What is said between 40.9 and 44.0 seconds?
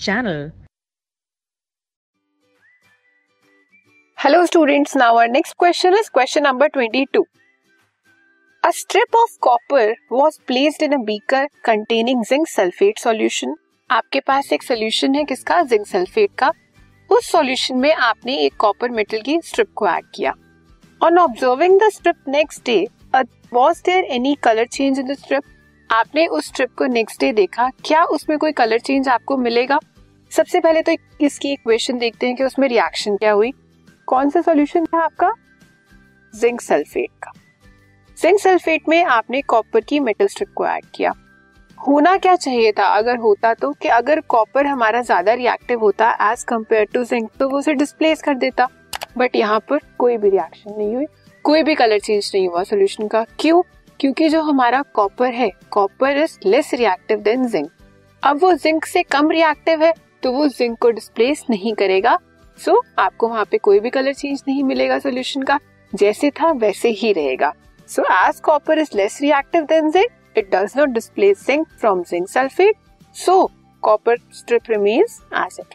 किया। होना क्या चाहिए था? अगर होता तो कि